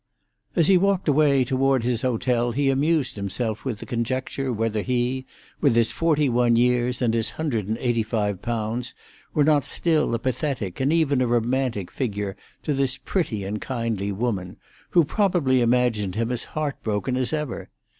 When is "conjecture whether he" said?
3.85-5.27